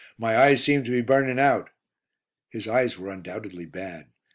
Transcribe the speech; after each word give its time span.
My 0.17 0.35
eyes 0.35 0.63
seem 0.63 0.83
to 0.85 0.89
be 0.89 1.01
burning 1.03 1.37
out." 1.39 1.69
His 2.49 2.67
eyes 2.67 2.97
were 2.97 3.11
undoubtedly 3.11 3.67
bad. 3.67 4.07